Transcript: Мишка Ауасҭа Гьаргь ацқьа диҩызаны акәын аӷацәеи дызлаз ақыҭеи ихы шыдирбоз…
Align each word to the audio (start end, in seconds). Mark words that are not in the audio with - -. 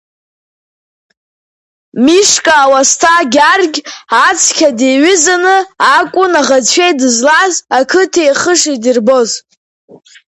Мишка 2.03 2.53
Ауасҭа 2.63 3.29
Гьаргь 3.33 3.77
ацқьа 4.27 4.69
диҩызаны 4.77 5.57
акәын 5.97 6.33
аӷацәеи 6.41 6.93
дызлаз 6.99 7.53
ақыҭеи 7.77 8.29
ихы 8.31 8.53
шыдирбоз… 8.59 9.29